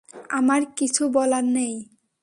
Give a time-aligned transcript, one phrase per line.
[0.29, 1.73] আমার কিছু বলার নেই।